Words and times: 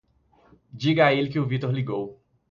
Diga 0.83 1.05
a 1.05 1.13
ele 1.13 1.29
que 1.29 1.37
o 1.39 1.45
Vitor 1.45 1.71
ligou. 1.71 2.19